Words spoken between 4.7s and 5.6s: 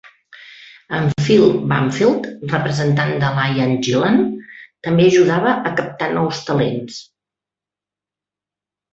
també ajudava